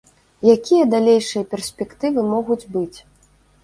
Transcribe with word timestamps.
Якія 0.53 0.87
далейшыя 0.95 1.43
перспектывы 1.53 2.21
могуць 2.35 2.63
быць? 2.77 2.99